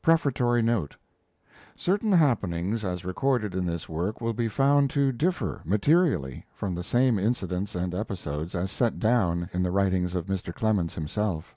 [0.00, 0.96] PREFATORY NOTE
[1.76, 6.82] Certain happenings as recorded in this work will be found to differ materially from the
[6.82, 10.54] same incidents and episodes as set down in the writings of Mr.
[10.54, 11.54] Clemens himself.